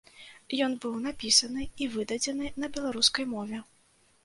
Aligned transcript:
Ён 0.67 0.71
быў 0.85 0.95
напісаны 1.07 1.67
і 1.85 1.89
выдадзены 1.97 2.51
на 2.65 2.73
беларускай 2.79 3.31
мове. 3.37 3.65